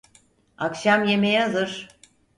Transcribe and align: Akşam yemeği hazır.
Akşam 0.57 1.03
yemeği 1.05 1.39
hazır. 1.39 1.89